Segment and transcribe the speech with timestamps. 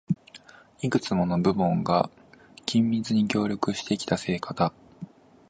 [0.81, 2.09] いくつもの部門が
[2.65, 4.73] 緊密に協力してきた成果だ